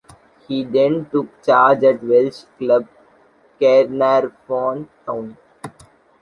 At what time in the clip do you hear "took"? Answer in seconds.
1.11-1.43